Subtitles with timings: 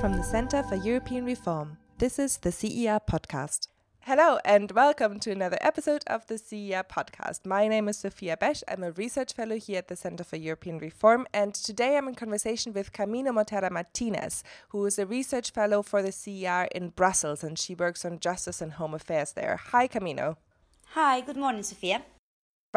[0.00, 1.76] from the Center for European Reform.
[1.98, 3.66] This is the CER podcast.
[4.02, 7.44] Hello, and welcome to another episode of the CER podcast.
[7.44, 8.62] My name is Sophia Besch.
[8.68, 12.14] I'm a research fellow here at the Center for European Reform, and today I'm in
[12.14, 17.42] conversation with Camino Mortera Martinez, who is a research fellow for the CER in Brussels,
[17.42, 19.58] and she works on justice and home affairs there.
[19.72, 20.38] Hi, Camino.
[20.90, 22.02] Hi, good morning, Sophia.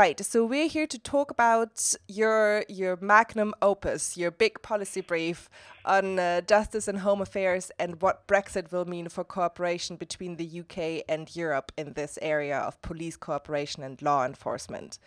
[0.02, 5.48] Right, so we're here to talk about your your magnum opus, your big policy brief
[5.86, 10.62] on uh, justice and home affairs and what Brexit will mean for cooperation between the
[10.62, 14.98] UK and Europe in this area of police cooperation and law enforcement.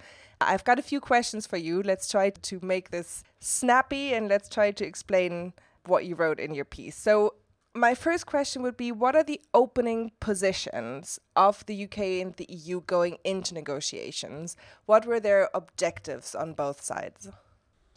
[0.40, 1.82] I've got a few questions for you.
[1.82, 5.54] Let's try to make this snappy and let's try to explain
[5.86, 6.94] what you wrote in your piece.
[6.94, 7.34] So,
[7.74, 12.46] my first question would be what are the opening positions of the UK and the
[12.48, 14.56] EU going into negotiations?
[14.86, 17.28] What were their objectives on both sides?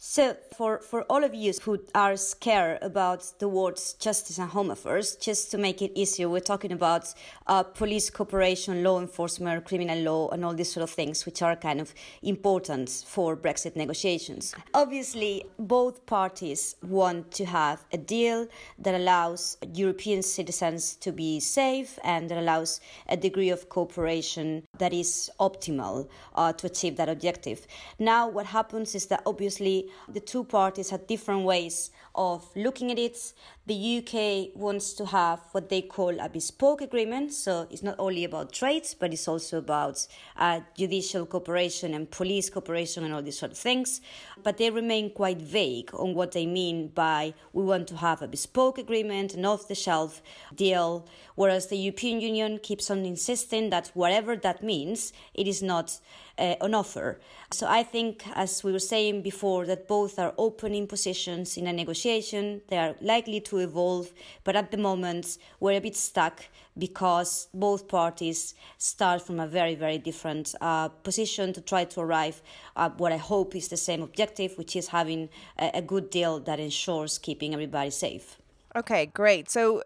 [0.00, 4.70] So, for, for all of you who are scared about the words justice and home
[4.70, 7.12] affairs, just to make it easier, we're talking about
[7.48, 11.56] uh, police cooperation, law enforcement, criminal law, and all these sort of things, which are
[11.56, 14.54] kind of important for Brexit negotiations.
[14.72, 18.46] Obviously, both parties want to have a deal
[18.78, 24.92] that allows European citizens to be safe and that allows a degree of cooperation that
[24.92, 27.66] is optimal uh, to achieve that objective.
[27.98, 32.98] Now, what happens is that obviously the two parties had different ways of looking at
[32.98, 33.32] it.
[33.66, 38.24] The UK wants to have what they call a bespoke agreement, so it's not only
[38.24, 43.38] about trade, but it's also about uh, judicial cooperation and police cooperation and all these
[43.38, 44.00] sort of things.
[44.42, 48.28] But they remain quite vague on what they mean by we want to have a
[48.28, 50.20] bespoke agreement, an off the shelf
[50.54, 56.00] deal, whereas the European Union keeps on insisting that whatever that means, it is not
[56.38, 57.20] uh, offer.
[57.50, 61.72] So I think, as we were saying before, that both are opening positions in a
[61.72, 62.07] negotiation.
[62.08, 64.12] They are likely to evolve,
[64.44, 66.44] but at the moment we're a bit stuck
[66.76, 72.40] because both parties start from a very, very different uh, position to try to arrive
[72.76, 75.28] at what I hope is the same objective, which is having
[75.58, 78.38] a, a good deal that ensures keeping everybody safe.
[78.74, 79.50] Okay, great.
[79.50, 79.82] So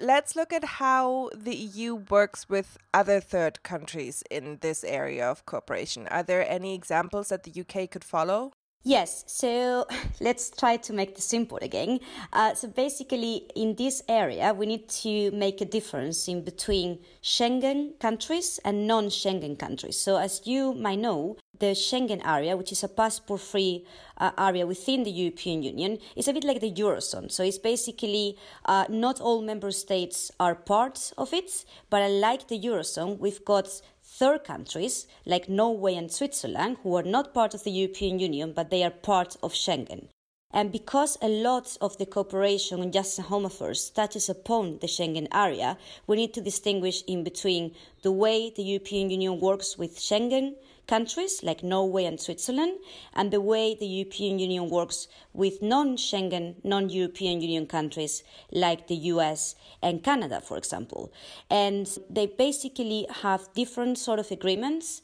[0.00, 5.46] let's look at how the EU works with other third countries in this area of
[5.46, 6.08] cooperation.
[6.08, 8.52] Are there any examples that the UK could follow?
[8.82, 9.86] Yes, so
[10.20, 12.00] let's try to make this simple again.
[12.32, 17.98] Uh, so basically, in this area, we need to make a difference in between Schengen
[18.00, 20.00] countries and non Schengen countries.
[20.00, 23.84] So, as you might know, the Schengen area, which is a passport free
[24.16, 27.30] uh, area within the European Union, is a bit like the Eurozone.
[27.30, 32.58] So, it's basically uh, not all member states are part of it, but unlike the
[32.58, 37.70] Eurozone, we've got third countries like Norway and Switzerland, who are not part of the
[37.70, 40.08] European Union, but they are part of Schengen.
[40.52, 44.88] And because a lot of the cooperation on justice and home affairs touches upon the
[44.88, 49.98] Schengen area, we need to distinguish in between the way the European Union works with
[49.98, 50.54] Schengen
[50.90, 52.80] countries like Norway and Switzerland,
[53.14, 58.88] and the way the European Union works with non Schengen, non European Union countries like
[58.88, 61.12] the US and Canada, for example.
[61.48, 65.00] And they basically have different sort of agreements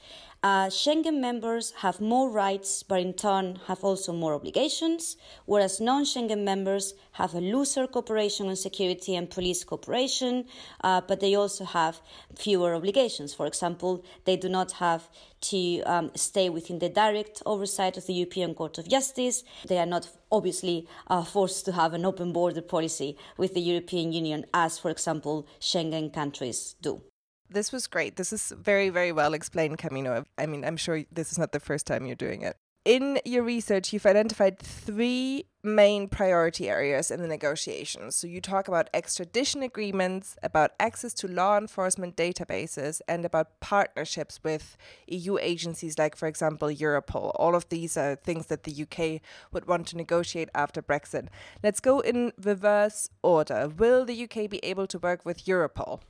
[0.47, 6.05] uh, Schengen members have more rights, but in turn have also more obligations, whereas non
[6.05, 10.45] Schengen members have a looser cooperation on security and police cooperation,
[10.85, 12.01] uh, but they also have
[12.37, 13.35] fewer obligations.
[13.35, 15.09] For example, they do not have
[15.51, 19.43] to um, stay within the direct oversight of the European Court of Justice.
[19.67, 24.13] They are not obviously uh, forced to have an open border policy with the European
[24.13, 27.03] Union, as, for example, Schengen countries do.
[27.49, 28.17] This was great.
[28.17, 30.25] This is very, very well explained, Camino.
[30.37, 32.57] I mean, I'm sure this is not the first time you're doing it.
[32.85, 38.15] In your research, you've identified three main priority areas in the negotiations.
[38.15, 44.39] So you talk about extradition agreements, about access to law enforcement databases, and about partnerships
[44.45, 44.77] with
[45.09, 47.33] EU agencies like, for example, Europol.
[47.35, 51.27] All of these are things that the UK would want to negotiate after Brexit.
[51.65, 53.69] Let's go in reverse order.
[53.69, 56.03] Will the UK be able to work with Europol?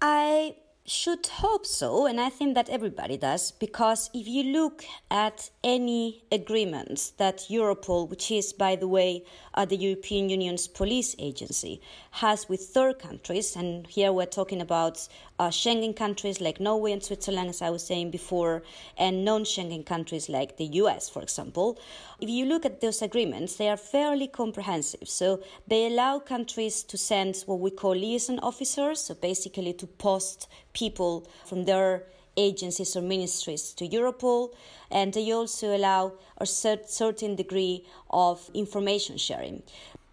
[0.00, 0.54] I
[0.90, 6.24] should hope so, and I think that everybody does, because if you look at any
[6.32, 9.22] agreements that Europol, which is, by the way,
[9.54, 15.06] uh, the European Union's police agency, has with third countries, and here we're talking about
[15.40, 18.62] uh, Schengen countries like Norway and Switzerland, as I was saying before,
[18.98, 21.78] and non Schengen countries like the US, for example,
[22.20, 25.08] if you look at those agreements, they are fairly comprehensive.
[25.08, 30.46] So they allow countries to send what we call liaison officers, so basically to post
[30.74, 32.04] people from their
[32.36, 34.52] agencies or ministries to Europol,
[34.90, 39.62] and they also allow a certain degree of information sharing.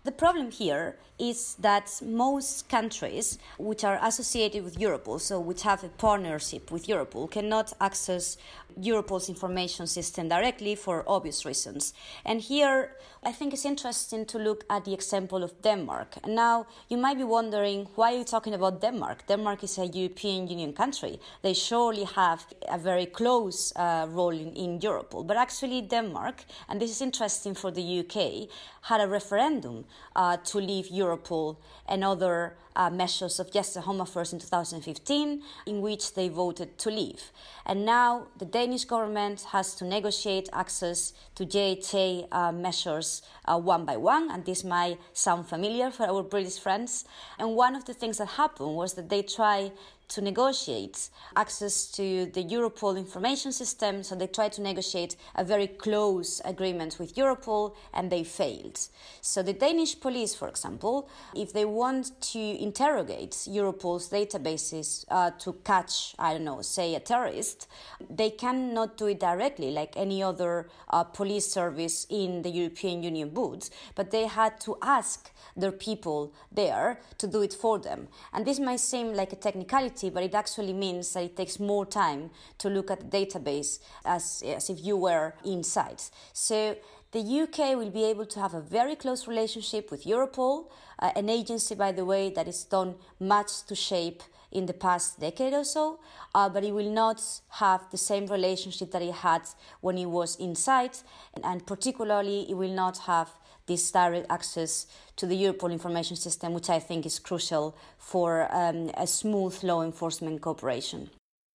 [0.07, 5.83] The problem here is that most countries which are associated with Europol, so which have
[5.83, 8.37] a partnership with Europol, cannot access
[8.79, 11.93] Europol's information system directly for obvious reasons.
[12.25, 16.25] And here, I think it's interesting to look at the example of Denmark.
[16.27, 19.27] Now, you might be wondering why are you talking about Denmark?
[19.27, 21.19] Denmark is a European Union country.
[21.41, 25.25] They surely have a very close uh, role in, in Europol.
[25.25, 28.47] But actually, Denmark, and this is interesting for the UK,
[28.83, 29.85] had a referendum
[30.15, 35.81] uh, to leave Europol and other uh, measures of Justice Home Affairs in 2015, in
[35.81, 37.31] which they voted to leave.
[37.65, 43.85] And now the Danish government has to negotiate access to JHA uh, measures uh, one
[43.85, 47.05] by one, and this might sound familiar for our British friends.
[47.37, 49.71] And one of the things that happened was that they try
[50.09, 54.03] to negotiate access to the Europol information system.
[54.03, 58.79] So they tried to negotiate a very close agreement with Europol and they failed.
[59.21, 65.53] So the Danish police, for example, if they want to interrogate Europol's databases uh, to
[65.63, 67.67] catch, I don't know, say a terrorist,
[68.09, 73.33] they cannot do it directly like any other uh, police service in the European Union
[73.33, 78.07] would, but they had to ask their people there to do it for them.
[78.33, 81.85] And this might seem like a technicality, but it actually means that it takes more
[81.85, 82.29] time
[82.59, 86.01] to look at the database as, as if you were inside.
[86.33, 86.75] So
[87.11, 90.67] the UK will be able to have a very close relationship with Europol,
[90.99, 95.19] uh, an agency, by the way, that has done much to shape in the past
[95.19, 95.99] decade or so,
[96.35, 99.41] uh, but it will not have the same relationship that it had
[99.81, 100.91] when it was inside,
[101.33, 103.29] and, and particularly it will not have
[103.67, 104.87] this direct access
[105.17, 109.83] to the Europol information system, which I think is crucial for um, a smooth law
[109.83, 111.09] enforcement cooperation.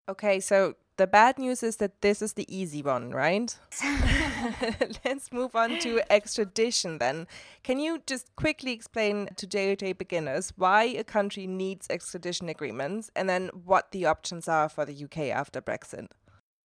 [0.09, 3.57] Okay, so the bad news is that this is the easy one, right?
[5.05, 7.27] Let's move on to extradition then.
[7.63, 13.29] Can you just quickly explain to JHA beginners why a country needs extradition agreements and
[13.29, 16.09] then what the options are for the UK after Brexit?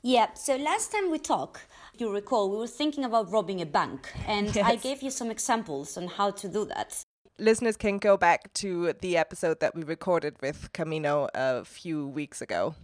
[0.04, 1.66] Yeah, so last time we talked,
[1.98, 4.66] you recall, we were thinking about robbing a bank, and yes.
[4.66, 7.04] I gave you some examples on how to do that.
[7.40, 12.42] Listeners can go back to the episode that we recorded with Camino a few weeks
[12.42, 12.76] ago.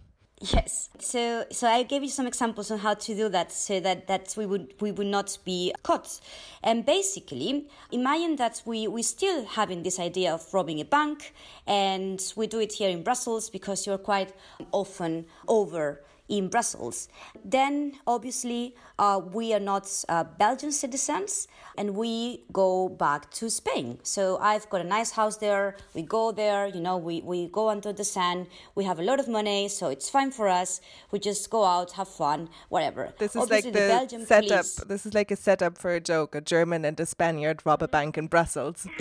[0.42, 0.90] Yes.
[1.00, 4.34] So so I gave you some examples on how to do that so that, that
[4.36, 6.20] we would we would not be caught.
[6.62, 11.34] And basically, imagine that we, we still having this idea of robbing a bank
[11.66, 14.34] and we do it here in Brussels because you're quite
[14.74, 17.10] often over in Brussels.
[17.44, 21.48] Then, obviously, uh, we are not uh, Belgian citizens
[21.78, 24.00] and we go back to Spain.
[24.04, 25.76] So, I've got a nice house there.
[25.94, 28.48] We go there, you know, we, we go under the sun.
[28.76, 30.82] We have a lot of money, so it's fine for us.
[31.12, 33.14] We just go out, have fun, whatever.
[33.20, 34.50] This is obviously, like the, the setup.
[34.50, 34.76] Police...
[34.88, 36.36] This is like a setup for a joke.
[36.36, 38.88] A German and a Spaniard rob a bank in Brussels.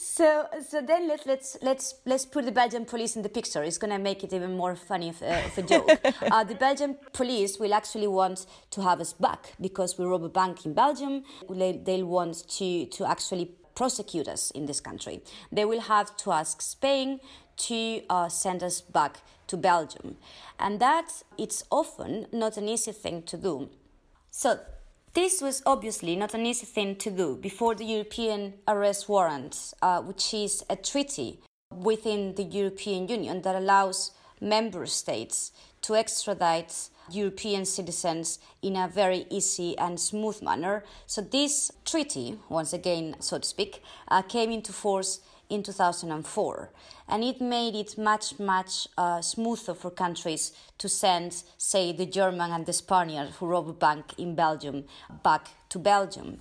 [0.00, 3.64] so so then let's let's let's let's put the Belgian police in the picture.
[3.64, 5.90] It's going to make it even more funny of, uh, of a joke.
[6.22, 10.28] uh, the Belgian police will actually want to have us back because we rob a
[10.28, 11.24] bank in Belgium.
[11.50, 15.20] They, they'll want to to actually prosecute us in this country.
[15.50, 17.18] They will have to ask Spain
[17.66, 20.16] to uh, send us back to Belgium,
[20.60, 23.68] and that it's often not an easy thing to do.
[24.30, 24.60] So
[25.18, 30.00] this was obviously not an easy thing to do before the European arrest warrant, uh,
[30.00, 31.40] which is a treaty
[31.74, 35.50] within the European Union that allows member states
[35.82, 40.84] to extradite European citizens in a very easy and smooth manner.
[41.06, 46.70] So, this treaty, once again, so to speak, uh, came into force in 2004.
[47.08, 52.52] And it made it much, much uh, smoother for countries to send, say, the German
[52.52, 54.84] and the Spaniard who robbed a bank in Belgium
[55.22, 56.38] back to Belgium.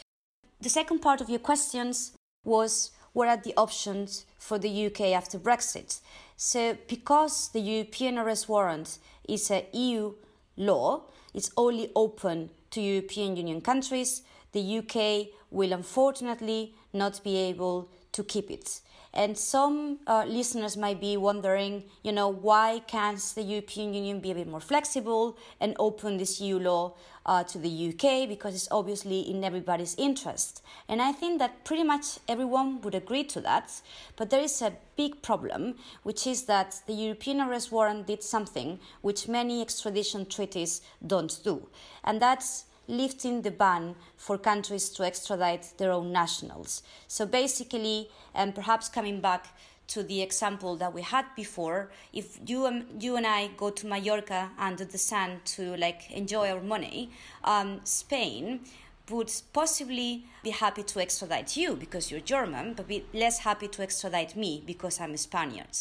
[0.59, 5.39] The second part of your questions was what are the options for the UK after
[5.39, 5.99] Brexit?
[6.35, 10.13] So, because the European arrest warrant is a EU
[10.55, 11.01] law,
[11.33, 14.21] it's only open to European Union countries.
[14.51, 18.81] The UK will unfortunately not be able to keep it.
[19.17, 24.29] And some uh, listeners might be wondering, you know, why can't the European Union be
[24.29, 26.93] a bit more flexible and open this EU law
[27.25, 28.29] uh, to the UK?
[28.29, 30.61] Because it's obviously in everybody's interest.
[30.87, 33.81] And I think that pretty much everyone would agree to that.
[34.17, 38.79] But there is a big problem, which is that the European arrest warrant did something
[39.01, 41.67] which many extradition treaties don't do.
[42.03, 46.83] And that's lifting the ban for countries to extradite their own nationals.
[47.07, 49.47] So basically, and perhaps coming back
[49.87, 53.87] to the example that we had before, if you and you and I go to
[53.87, 57.09] Mallorca under the sun to like enjoy our money,
[57.43, 58.61] um, Spain
[59.09, 63.81] would possibly be happy to extradite you because you're German, but be less happy to
[63.81, 65.77] extradite me because I'm a Spaniard.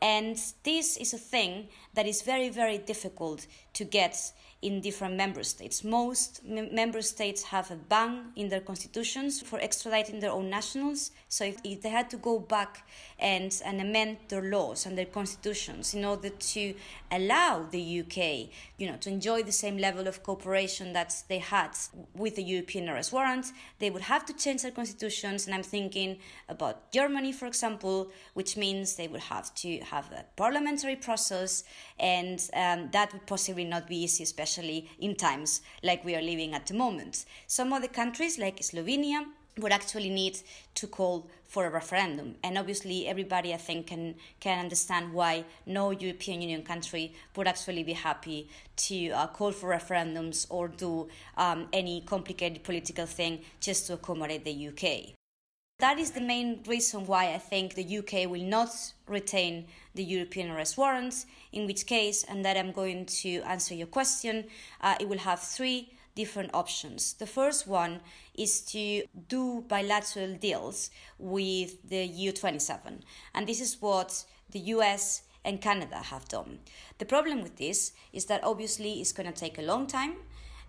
[0.00, 5.42] And this is a thing that is very, very difficult to get in different member
[5.42, 5.82] states.
[5.82, 11.10] Most member states have a ban in their constitutions for extraditing their own nationals.
[11.28, 12.86] So if, if, they had to go back
[13.18, 16.74] and, and amend their laws and their constitutions in order to
[17.10, 21.70] allow the UK, you know, to enjoy the same level of cooperation that they had
[22.14, 23.46] with the European arrest warrant,
[23.80, 25.46] they would have to change their constitutions.
[25.46, 30.24] And I'm thinking about Germany, for example, which means they would have to have a
[30.36, 31.64] parliamentary process,
[31.98, 36.22] and um, that would possibly not be easy, especially especially in times like we are
[36.22, 37.24] living at the moment.
[37.46, 39.24] Some other countries, like Slovenia,
[39.58, 40.38] would actually need
[40.74, 42.36] to call for a referendum.
[42.42, 47.82] And obviously, everybody, I think, can, can understand why no European Union country would actually
[47.82, 53.86] be happy to uh, call for referendums or do um, any complicated political thing just
[53.88, 55.12] to accommodate the UK.
[55.82, 58.70] That is the main reason why I think the UK will not
[59.08, 63.88] retain the European arrest warrants, in which case, and that I'm going to answer your
[63.88, 64.44] question,
[64.80, 67.14] uh, it will have three different options.
[67.14, 67.98] The first one
[68.38, 73.00] is to do bilateral deals with the EU27,
[73.34, 76.60] and this is what the US and Canada have done.
[76.98, 80.14] The problem with this is that obviously it's going to take a long time,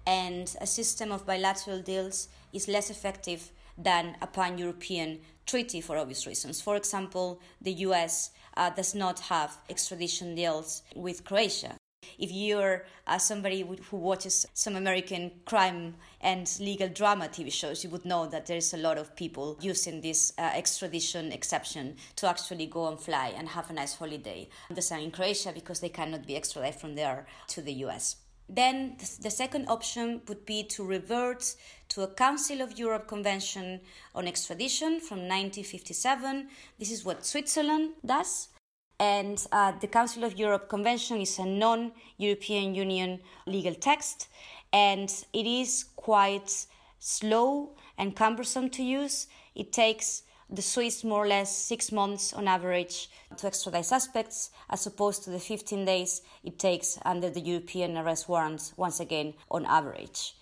[0.08, 5.98] and a system of bilateral deals is less effective than a pan European treaty for
[5.98, 6.62] obvious reasons.
[6.62, 11.76] For example, the US uh, does not have extradition deals with Croatia.
[12.18, 17.90] If you're uh, somebody who watches some American crime and legal drama TV shows, you
[17.90, 22.68] would know that there's a lot of people using this uh, extradition exception to actually
[22.68, 24.50] go and fly and have a nice holiday.
[24.70, 28.18] The same in Croatia because they cannot be extradited from there to the US.
[28.50, 31.56] Then the second option would be to revert
[31.94, 33.80] to a Council of Europe Convention
[34.16, 36.48] on Extradition from 1957.
[36.80, 38.48] This is what Switzerland does.
[39.00, 44.28] And uh, the Council of Europe Convention is a non European Union legal text,
[44.72, 46.66] and it is quite
[46.98, 49.28] slow and cumbersome to use.
[49.54, 54.88] It takes the Swiss more or less six months on average to extradite suspects, as
[54.88, 59.66] opposed to the 15 days it takes under the European arrest warrants, once again on
[59.66, 60.34] average.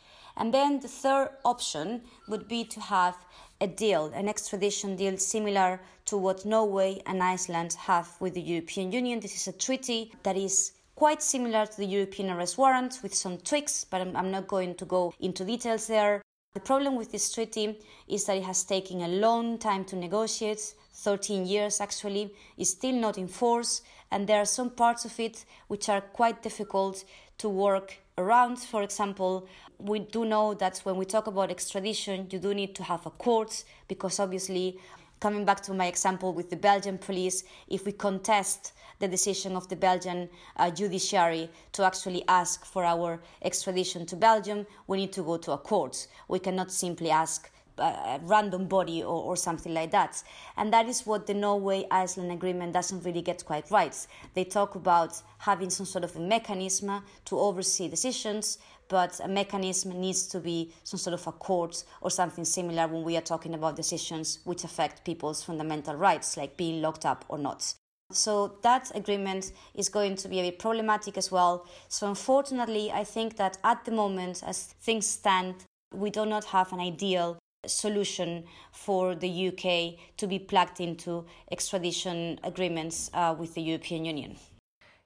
[0.42, 3.16] And then the third option would be to have
[3.62, 8.92] a deal, an extradition deal similar to what Norway and Iceland have with the European
[8.92, 9.20] Union.
[9.20, 13.38] This is a treaty that is quite similar to the European arrest warrant with some
[13.38, 16.24] tweaks, but I'm, I'm not going to go into details there.
[16.56, 20.74] The problem with this treaty is that it has taken a long time to negotiate,
[20.96, 25.46] 13 years actually, is still not in force, and there are some parts of it
[25.68, 27.06] which are quite difficult
[27.38, 28.60] to work around.
[28.60, 29.48] For example,
[29.78, 33.10] we do know that when we talk about extradition, you do need to have a
[33.10, 34.80] court because obviously
[35.20, 39.68] coming back to my example with the Belgian police, if we contest the decision of
[39.70, 45.24] the Belgian uh, judiciary to actually ask for our extradition to Belgium, we need to
[45.24, 46.08] go to a court.
[46.28, 50.22] We cannot simply ask a random body or, or, something like that.
[50.58, 53.96] And that is what the Norway Iceland agreement doesn't really get quite right.
[54.34, 60.00] They talk about having some sort of a mechanism to oversee decisions, but a mechanism
[60.00, 63.54] needs to be some sort of a court or something similar when we are talking
[63.54, 67.74] about decisions which affect people's fundamental rights, like being locked up or not.
[68.12, 71.66] So that agreement is going to be a bit problematic as well.
[71.88, 75.56] So unfortunately, I think that at the moment, as things stand,
[75.94, 77.38] we do not have an ideal
[77.68, 84.36] solution for the UK to be plugged into extradition agreements uh, with the European Union.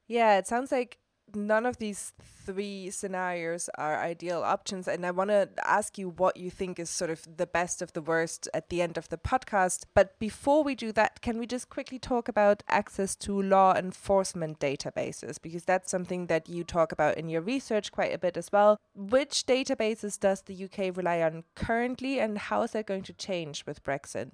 [0.07, 0.99] Yeah, it sounds like
[1.35, 4.87] none of these three scenarios are ideal options.
[4.87, 7.93] And I want to ask you what you think is sort of the best of
[7.93, 9.85] the worst at the end of the podcast.
[9.93, 14.59] But before we do that, can we just quickly talk about access to law enforcement
[14.59, 15.41] databases?
[15.41, 18.79] Because that's something that you talk about in your research quite a bit as well.
[18.95, 23.65] Which databases does the UK rely on currently, and how is that going to change
[23.65, 24.31] with Brexit?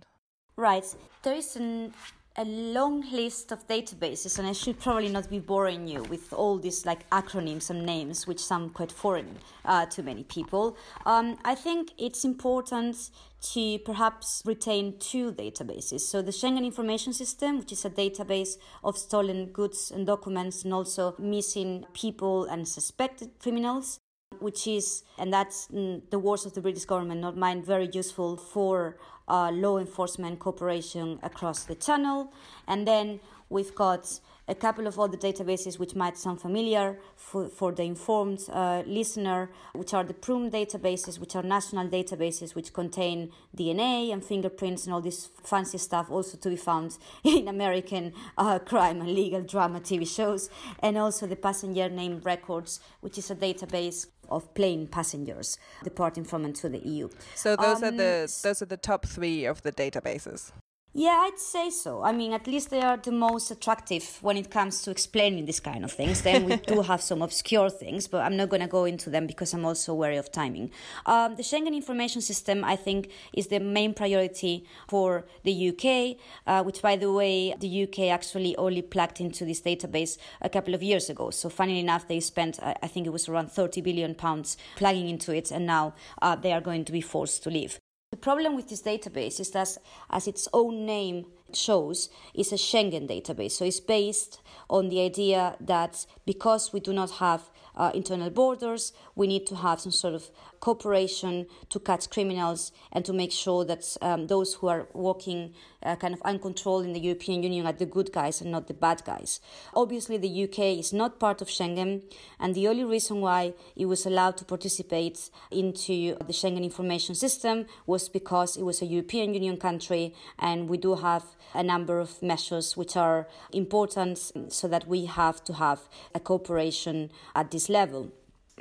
[0.56, 0.86] Right.
[1.24, 1.94] There is an
[2.38, 6.58] a long list of databases, and I should probably not be boring you with all
[6.58, 10.78] these like acronyms and names, which sound quite foreign uh, to many people.
[11.06, 13.10] Um, I think it's important
[13.54, 16.02] to perhaps retain two databases.
[16.02, 20.74] So the Schengen Information System, which is a database of stolen goods and documents, and
[20.74, 24.00] also missing people and suspected criminals
[24.40, 28.38] which is, and that's mm, the words of the British government, not mine, very useful
[28.38, 28.98] for
[29.32, 32.34] Uh, law enforcement cooperation across the channel.
[32.68, 37.72] And then we've got a couple of other databases which might sound familiar for, for
[37.72, 43.32] the informed uh, listener, which are the PRUM databases, which are national databases which contain
[43.56, 48.60] DNA and fingerprints and all this fancy stuff, also to be found in American uh,
[48.60, 53.36] crime and legal drama TV shows, and also the passenger name records, which is a
[53.36, 57.10] database of plane passengers departing from and to the EU.
[57.36, 60.52] So those um, are the those are the top three of the databases.
[60.94, 62.04] Yeah, I'd say so.
[62.04, 65.62] I mean, at least they are the most attractive when it comes to explaining these
[65.62, 66.22] kind of things.
[66.22, 69.26] Then we do have some obscure things, but I'm not going to go into them
[69.26, 70.70] because I'm also wary of timing.
[71.06, 76.62] Um, the Schengen Information System, I think, is the main priority for the UK, uh,
[76.62, 80.84] which, by the way, the UK actually only plugged into this database a couple of
[80.84, 81.30] years ago.
[81.30, 85.34] So, funnily enough, they spent, I think it was around 30 billion pounds plugging into
[85.34, 87.80] it, and now uh, they are going to be forced to leave.
[88.12, 89.78] The problem with this database is that,
[90.10, 93.52] as its own name shows, it's a Schengen database.
[93.52, 98.92] So it's based on the idea that because we do not have uh, internal borders,
[99.16, 100.30] we need to have some sort of
[100.62, 105.54] cooperation to catch criminals and to make sure that um, those who are walking
[105.84, 108.74] uh, kind of uncontrolled in the European Union are the good guys and not the
[108.74, 109.42] bad guys.
[109.74, 112.04] Obviously, the UK is not part of Schengen,
[112.40, 117.66] and the only reason why it was allowed to participate into the Schengen information system
[117.88, 122.22] was because it was a European Union country, and we do have a number of
[122.22, 125.80] measures which are important so that we have to have
[126.14, 128.12] a cooperation at this level.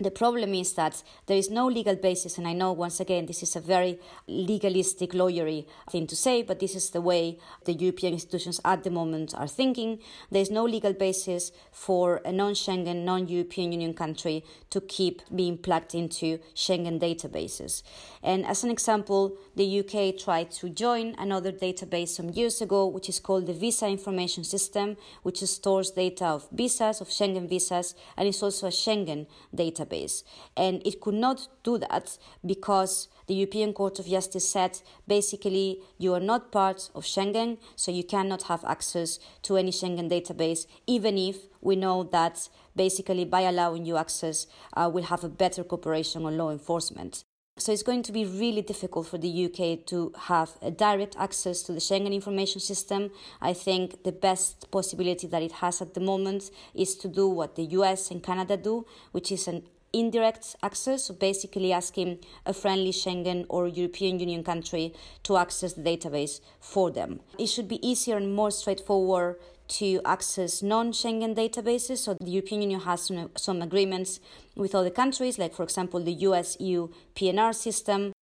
[0.00, 3.42] The problem is that there is no legal basis, and I know once again this
[3.42, 8.14] is a very legalistic, lawyery thing to say, but this is the way the European
[8.14, 9.98] institutions at the moment are thinking.
[10.30, 15.20] There is no legal basis for a non Schengen, non European Union country to keep
[15.34, 17.82] being plugged into Schengen databases.
[18.22, 23.10] And as an example, the UK tried to join another database some years ago, which
[23.10, 28.26] is called the Visa Information System, which stores data of visas, of Schengen visas, and
[28.26, 30.22] is also a Schengen database database.
[30.56, 36.14] And it could not do that because the European Court of Justice said basically you
[36.14, 41.16] are not part of Schengen, so you cannot have access to any Schengen database, even
[41.18, 46.24] if we know that basically by allowing you access, uh, we'll have a better cooperation
[46.24, 47.24] on law enforcement.
[47.60, 51.72] So it's going to be really difficult for the UK to have direct access to
[51.72, 53.10] the Schengen information system.
[53.42, 57.56] I think the best possibility that it has at the moment is to do what
[57.56, 62.92] the US and Canada do, which is an indirect access, so basically asking a friendly
[62.92, 67.20] Schengen or European Union country to access the database for them.
[67.38, 69.36] It should be easier and more straightforward
[69.68, 71.98] to access non-Schengen databases.
[71.98, 74.20] So the European Union has some, some agreements
[74.56, 78.12] with other countries, like for example the US-EU PNR system.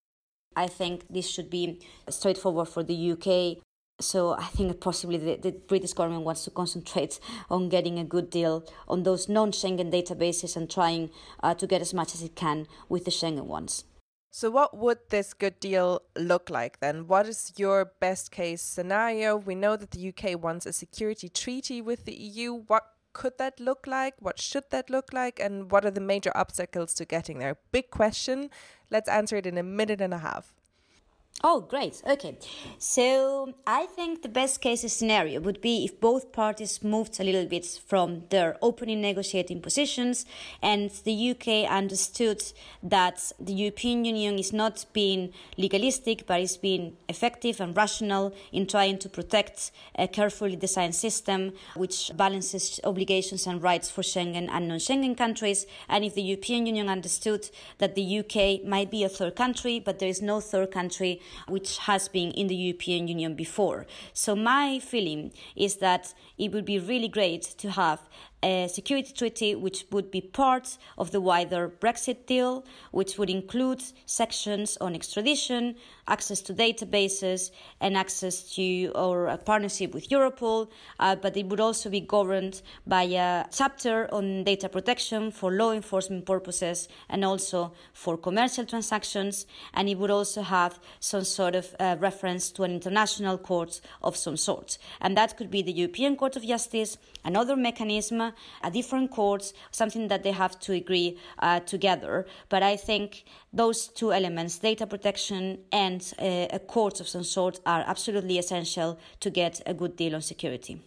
[0.56, 3.62] I think this should be straightforward for the UK
[4.00, 7.18] so I think possibly the, the, British government wants to concentrate
[7.50, 11.10] on getting a good deal on those non-Schengen databases and trying
[11.42, 13.84] uh, to get as much as it can with the Schengen ones.
[14.30, 17.08] So, what would this good deal look like then?
[17.08, 19.36] What is your best case scenario?
[19.36, 22.52] We know that the UK wants a security treaty with the EU.
[22.52, 22.84] What
[23.14, 24.14] could that look like?
[24.20, 25.40] What should that look like?
[25.40, 27.56] And what are the major obstacles to getting there?
[27.72, 28.50] Big question.
[28.90, 30.54] Let's answer it in a minute and a half.
[31.44, 32.02] Oh, great.
[32.04, 32.36] Okay.
[32.78, 37.46] So I think the best case scenario would be if both parties moved a little
[37.46, 40.26] bit from their opening negotiating positions
[40.62, 42.42] and the UK understood
[42.82, 48.66] that the European Union is not being legalistic but is being effective and rational in
[48.66, 54.66] trying to protect a carefully designed system which balances obligations and rights for Schengen and
[54.66, 55.66] non Schengen countries.
[55.88, 57.48] And if the European Union understood
[57.78, 61.78] that the UK might be a third country but there is no third country which
[61.78, 63.86] has been in the European Union before.
[64.12, 68.00] So, my feeling is that it would be really great to have
[68.42, 73.82] a security treaty which would be part of the wider Brexit deal, which would include
[74.06, 75.74] sections on extradition,
[76.06, 80.68] access to databases, and access to or a partnership with Europol.
[81.00, 85.72] Uh, but it would also be governed by a chapter on data protection for law
[85.72, 89.46] enforcement purposes and also for commercial transactions.
[89.74, 94.16] And it would also have some sort of uh, reference to an international court of
[94.16, 94.78] some sort.
[95.00, 98.27] And that could be the European Court of Justice, another mechanism
[98.62, 102.26] a different courts, something that they have to agree uh, together.
[102.48, 107.60] But I think those two elements, data protection and uh, a court of some sort,
[107.66, 110.80] are absolutely essential to get a good deal on security.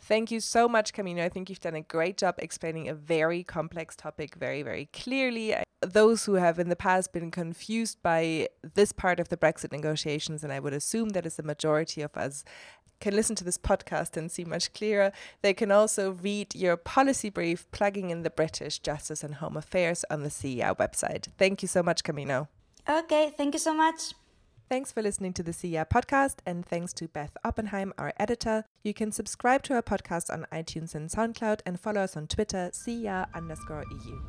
[0.00, 1.24] Thank you so much, Camino.
[1.24, 5.54] I think you've done a great job explaining a very complex topic very, very clearly.
[5.82, 10.42] those who have in the past been confused by this part of the Brexit negotiations,
[10.42, 12.44] and I would assume that is the majority of us,
[13.00, 15.12] can listen to this podcast and see much clearer.
[15.42, 20.04] They can also read your policy brief plugging in the British Justice and Home Affairs
[20.10, 21.28] on the CER website.
[21.38, 22.48] Thank you so much, Camino.
[22.88, 24.14] Okay, thank you so much.
[24.68, 28.64] Thanks for listening to the CER podcast, and thanks to Beth Oppenheim, our editor.
[28.82, 32.70] You can subscribe to our podcast on iTunes and SoundCloud and follow us on Twitter,
[32.72, 34.20] CER underscore EU.